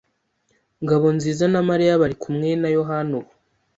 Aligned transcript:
Ngabonziza 0.83 1.45
na 1.53 1.61
Mariya 1.69 2.01
bari 2.01 2.15
kumwe 2.23 2.49
na 2.61 2.69
Yohana 2.77 3.13
ubu. 3.19 3.31